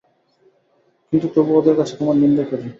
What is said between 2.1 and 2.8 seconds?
নিন্দে করি।